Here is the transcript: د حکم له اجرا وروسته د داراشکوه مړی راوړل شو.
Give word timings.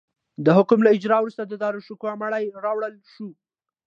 د 0.45 0.47
حکم 0.57 0.79
له 0.83 0.89
اجرا 0.97 1.17
وروسته 1.21 1.43
د 1.45 1.53
داراشکوه 1.63 2.11
مړی 2.21 2.45
راوړل 2.63 2.93
شو. 3.13 3.29